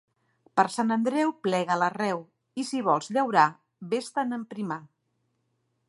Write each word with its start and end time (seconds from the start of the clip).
Per 0.59 0.63
Sant 0.75 0.93
Andreu 0.95 1.33
plega 1.47 1.77
l'arreu; 1.81 2.23
i, 2.63 2.65
si 2.71 2.81
vols 2.91 3.13
llaurar, 3.19 3.47
ves-te'n 3.93 4.35
a 4.37 4.41
emprimar. 4.43 4.81